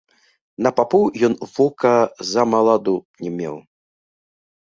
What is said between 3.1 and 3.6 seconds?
не меў.